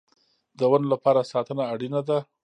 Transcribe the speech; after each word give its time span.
د 0.59 0.61
ونو 0.71 0.87
لپاره 0.93 1.29
ساتنه 1.31 1.63
اړین 1.73 1.93
ده 2.07 2.17